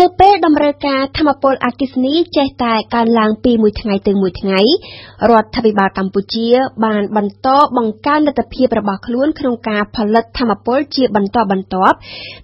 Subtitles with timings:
[0.00, 4.60] នៅពេលតម្រូវការធម្មពលអគ្គិសនីចេះតែកើនឡើងពីមួយថ្ងៃទៅមួយថ្ងៃ
[5.30, 6.48] រដ្ឋាភិបាលកម្ពុជា
[6.84, 11.96] បានបន្តបង្កើនលទ្ធភាពរបស់ខ្លួនក្នុងការផលិតធម្មពលជាបន្តបន្ទាប់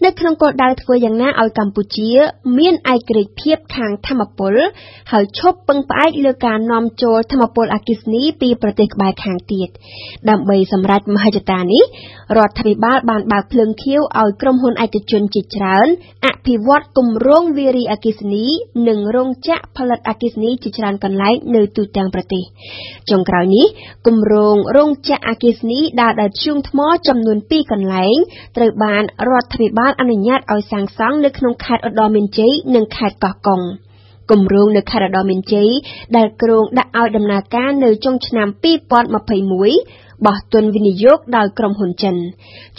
[0.04, 2.10] នៅក្នុងគោលដៅធ្វើយ៉ាងណាឲ្យកម្ពុជា
[2.58, 4.54] មានឯករាជ្យភាពខាងធម្មពល
[5.12, 9.68] ហើយឈប់ពឹងផ្អែកលើការនាំចូលធម្មពលអគ្គិសនីពីប្រទេសក្បែរខាងទៀត
[10.30, 11.84] ដើម្បីសម្រេចមហិច្ឆតានេះ
[12.36, 15.88] រដ្ឋាភិបាលបានបើកភ្លើងខៀវឲ្យក្រុមហ៊ុនឯកជនជាច្រើន
[16.26, 18.44] អភិវឌ្ឍគម្រោងវារីអគ្គិសនី
[18.88, 22.42] និងរោងចក្រផលិតអគ្គិសនីជាច្រើនកន្លែងនៅទូទាំងប្រទេស
[23.10, 23.66] ចុងក្រោយនេះ
[24.06, 28.16] គម្រោងរោងចក្រអគ្គិសនីដើរដោយធ្យូងថ្មចំនួន2កន្លែង
[28.56, 33.62] ត្រូវបានរដ្ឋាភិបាលអនុញ្ញាតឲ្យសាងសង់នៅក្នុងខេត្តឧត្តរមានជ័យនិងខេត្តកោះកុង
[34.30, 35.70] គម្រោងនៅខេត្តឧត្តរមានជ័យ
[36.16, 42.16] ដែលគ្រោងដាក់ឲ្យដំណើរការនៅចុងឆ្នាំ2021 បោះទុនវិនិយោគដោយក្រុមហ៊ុនចិន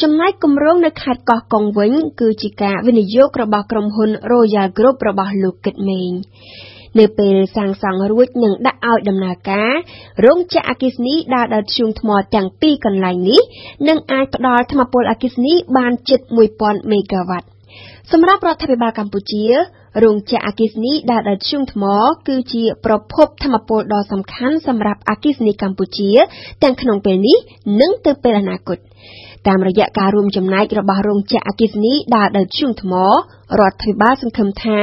[0.01, 6.11] ចំណែកគម្រោងនៅខេត្តកោះកុងវិញ គឺជាការវិនិយោគរបស់ក្រុមហ៊ុន Royal Group របស់លោកគិតមេង
[6.99, 9.73] នៅពេលសាងសង់រួចនិងដាក់ឲ្យដំណើរការ
[10.25, 13.41] រោងចក្រអគ្គិសនីដើរដោយធ្យូងថ្មទាំងពីរកន្លែងនេះ
[13.88, 16.19] នឹងអាចផ្ដល់ថ្មពលអគ្គិសនីបានជិត
[16.55, 17.47] 1000មេហ្គាវ៉ាត់
[18.11, 19.45] សម្រាប់រដ្ឋាភិបាលកម្ពុជា
[20.03, 21.84] រោងចក្រអគ្គិសនីដែលដុតធ្យូងថ្ម
[22.28, 26.09] គឺជាប្រភពធម្មពលដ៏សំខាន់សម្រាប់អគ្គិសនីកម្ពុជា
[26.64, 27.38] ទាំងក្នុងពេលនេះ
[27.81, 28.78] និងទៅពេលអនាគត
[29.48, 32.94] តាមរយៈការរួមចំណែករបស់រោងចក្រអគ្គិសនីដើរដោយធ្យូងថ្ម
[33.59, 34.80] រដ្ឋាភិបាលសង្ឃឹមថា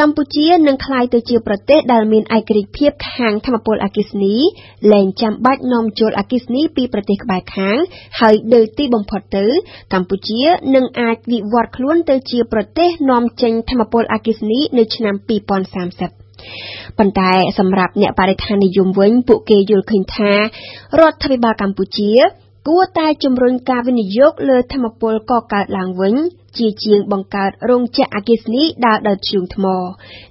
[0.00, 4.36] កម្ពុជានឹងក្លាយទៅជាប្រទេសដែលមានឯករាជ្យភាពខាងធម្មពលអគ្គិសនី
[4.92, 7.78] លែងចាំបាច់នាំចូលអគ្គិសនីពីប្រទេសក្បែរខាង
[8.20, 9.46] ហើយដោយទីបំផុតទៅ
[9.92, 10.42] កម្ពុជា
[10.74, 15.48] នឹងអាចវិវត្តខ្លួនទៅជាប្រទេសនាំចេញធម្មពលអគ្គិសនីនៅឆ្នាំ2030
[16.98, 20.32] ប៉ុន្តែសម្រាប់អ្នកបរិស្ថាននិយមវិញពួកគេយល់ឃើញថា
[21.00, 22.12] រដ្ឋាភិបាលកម្ពុជា
[22.66, 26.14] គួរតែជំរុញការវិនិយោគលើធម្មពលកកើតឡើងវិញ
[26.56, 29.66] ជាជាងបង្កើតរោងចក្រអគ្គិសនីដើរដោយធ្យូងថ្ម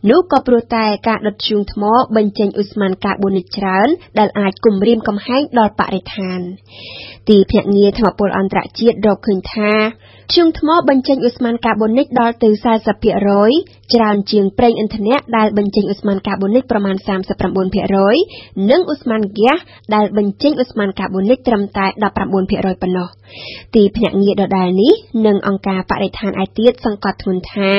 [0.09, 1.83] នោះក៏ព្រោះតែការដុតធ្យូងថ្ម
[2.15, 3.87] បញ្ចេញឧស្ម័នកាបូនិកច្រើន
[4.19, 6.39] ដែលអាចគំរាមកំហែងដល់បរិស្ថាន
[7.29, 9.73] ទីភ្នាក់ងារធម្មពលអន្តរជាតិរកឃើញថា
[10.31, 12.49] ធ្យូងថ្មបញ្ចេញឧស្ម័នកាបូនិកដល់ទៅ
[13.21, 16.95] 40%ច្រើនជាងប្រេងឥន្ធនៈដែលបញ្ចេញឧស្ម័នកាបូនិកប្រមាណ
[17.63, 19.57] 39%និងឧស្ម័នហ្គាស
[19.95, 23.07] ដែលបញ្ចេញឧស្ម័នកាបូនិកត្រឹមតែ19%ប៉ុណ្ណោះ
[23.75, 24.93] ទីភ្នាក់ងារដដែលនេះ
[25.25, 27.71] និងអង្គការបរិស្ថានឯទៀតសង្កត់ធ្ងន់ថា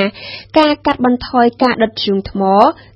[0.59, 2.43] ការកាត់បន្ថយការដុតធ្យូងថ្ម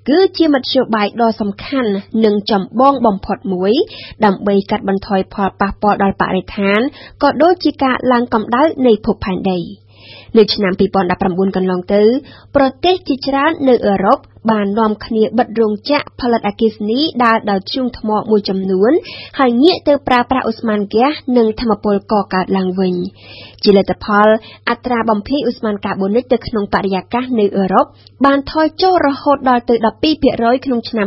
[0.08, 1.92] គឺជាមធ្យោបាយដ៏សំខាន់
[2.24, 3.72] និងចម្បងបំផុតមួយ
[4.24, 6.80] ដើម្បីកាត់បន្ថយផលប៉ះពាល់ដល់បរិស្ថាន
[7.22, 9.60] ក៏ដូចជាការឡើងកម្ដៅនៃភពផែនដី
[10.38, 10.72] នៅឆ្នាំ
[11.14, 12.02] 2019កន្លងទៅ
[12.56, 14.18] ប្រទេសជាច្រើននៅអឺរ៉ុប
[14.50, 18.92] បាននាំគ្នាបិទរោងចក្រផលិតអគ្គិសនីដើរដោយធ្យូងថ្មមួយចំនួន
[19.38, 22.94] ហើយងាកទៅប្រើប្រាស់ឧស្ម័នហ្គាសនិងថាមពលកកើតឡើងវិញ
[23.62, 24.28] ជាលទ្ធផល
[24.70, 27.86] អត្រាបំភាយឧស្ម័នកាបូនិកទៅក្នុងបរិយាកាសនៅអឺរ៉ុប
[28.26, 29.74] បានថយចុះរហូតដល់ទៅ
[30.20, 31.06] 12%ក្នុងឆ្នាំ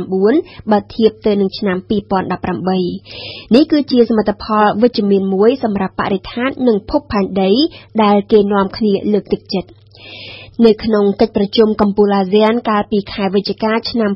[0.00, 1.76] 2019បើធៀបទៅនឹងឆ្នាំ
[2.46, 7.52] 2018នេះគឺជាសមិទ្ធផលវិជ្ជមានមួយសម្រាប់បរិស្ថាននិងភពផែនដី
[8.04, 9.70] ដែលគេនាំគ្នាលើកទឹកចិត្ត
[10.64, 14.10] នៅក្នុងកិច្ចប្រជុំកំពូលអាស៊ានកាលពីខែវិច្ឆិកាឆ្នាំ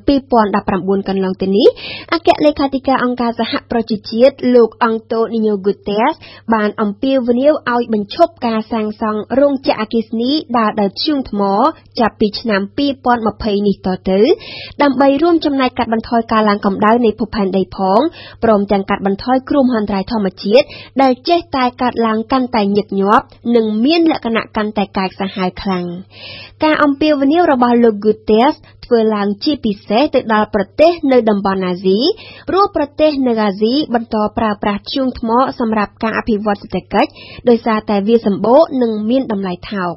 [0.50, 1.68] 2019កន្លងទៅនេះ
[2.12, 6.08] អគ្គលេខាធិការអង្គការសហប្រជាជាតិលោកអង់តូនីញ៉ូហ្គូតេស
[6.54, 11.42] បានអំពាវនាវឲ្យបញ្ឈប់ការសាងសង់រោងចក្រអគ្គិសនីដើរដោយធ្យូងថ្ម
[12.00, 12.60] ចាប់ពីឆ្នាំ
[13.08, 14.20] 2020នេះតទៅ
[14.82, 18.00] ដើម្បីរួមចំណែកកាត់បន្ថយការឡើងកម្ដៅនៃភពផែនដីផង
[18.44, 20.66] ព្រមទាំងកាត់បន្ថយគ្រោះមហន្តរាយធម្មជាតិ
[21.02, 23.24] ដែលចេះតែកើតឡើងកាន់តែញឹកញាប់
[23.56, 25.86] និងមានលក្ខណៈកាន់តែកាចសាហាវខ្លាំង
[26.64, 28.56] ការអំពាវនាវរបស់លោក Guterres
[28.90, 32.00] ធ្វើឡើងជាពិសេសទៅដល់ប្រទេសនៅតំបន់អាស៊ី
[32.48, 35.30] ព្រោះប្រទេសនៅអាស៊ីបន្តប្រើប្រាស់ធ្យូងថ្ម
[35.60, 37.10] សម្រាប់ការអភិវឌ្ឍសេដ្ឋកិច្ច
[37.48, 39.92] ដោយសារតែវាសម្បូរនិងមានតម្លៃថោក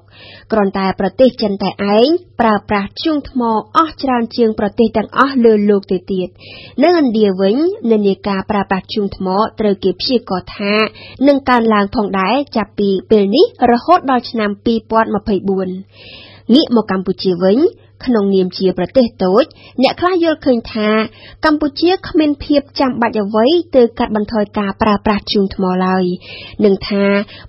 [0.52, 2.08] គ្រាន់តែប្រទេសចិនតែឯង
[2.42, 3.42] ប្រើប្រាស់ធ្យូងថ្ម
[3.78, 6.28] អស់ច្រើនជាងប្រទេសទាំងអស់លើលោកទៅទៀត
[6.84, 7.56] នៅឥណ្ឌាវិញ
[7.92, 9.28] និន្នាការប្រើប្រាស់ធ្យូងថ្ម
[9.60, 10.74] ត្រូវគេព្យាករណ៍ថា
[11.28, 17.58] នឹងកើនឡើងផងដែរចាប់ពីពេលនេះរហូតដល់ឆ្នាំ2024ងាកមកកម្ពុជាវិញ
[18.08, 19.44] ក្នុងនាមជាប្រទេសតូច
[19.84, 20.90] អ្នកខ្លះយល់ឃើញថា
[21.46, 26.06] កម្ពុជាគ្មានភាពចាំបាច់អ្វីទៅកាត់បន្ថយការប្រើប្រាស់ធ្យូងថ្មឡើយ
[26.66, 27.04] នឹងថា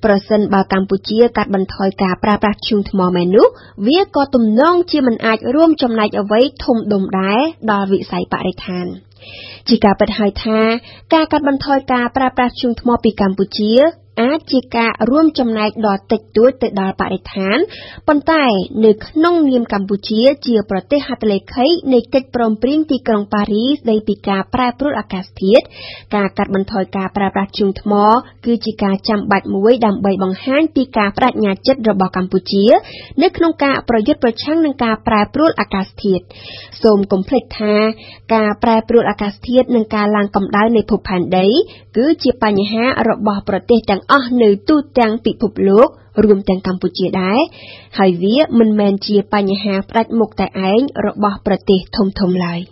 [0.05, 3.47] ប្រសិនបើកម្ពុជាកាត់បន្ថយការប្រើប្រាស់ធ្យូងថ្មមែននោះ
[3.87, 7.41] វាក៏ទំនងជាមិនអាចរួមចំណែកអ្វីធំដុំដែរ
[7.71, 8.87] ដល់វិស័យបរិស្ថាន
[9.69, 10.59] ជាការពិតហើយថា
[11.15, 13.73] ការកាត់បន្ថយការប្រើប្រាស់ធ្យូងថ្មពីកម្ពុជា
[14.23, 17.59] អាចជាការរួមចំណែកដ៏តិចតួចទៅដល់បរិស្ថាន
[18.09, 18.45] ប៉ុន្តែ
[18.85, 25.65] នៅក្នុងនាមកម្ពុជាជាប្រទេសហត្ថលេខីនៃកិច្ចព្រមព្រៀងទីក្រុងប៉ារីសស្តីពីការប្រែប្រួលអាកាសធាតុ
[26.17, 27.93] ការកាត់បន្ថយការប្រើប្រាស់ធ្យូងថ្ម
[28.47, 32.67] គឺជាការចាំបាច់មួយដើម្បីបង្ហាញពីការបដិញ្ញាចិត្តរបស់កម្ពុជា
[33.23, 36.25] នៅក្នុងការប្រយុទ្ធប្រឆាំងនឹងការប្រែប្រួលអាកាសធាតុ
[36.83, 37.75] សូមកុំភ្លេចថា
[38.35, 41.47] ការប្រែប្រួលអាកាសធាតុនិងការឡើងកម្ដៅនៃភពផែនដី
[41.97, 45.89] គឺជាបញ្ហារបស់ប្រទេសទាំងអស់នៅទូទាំងពិភពលោក
[46.25, 47.41] រួមទាំងកម្ពុជាដែរ
[47.99, 52.61] ហើយវាមិនមែនជាបញ្ហាផ្ដាច់មុខតែឯងរបស់ប្រទេសធំៗឡើយ។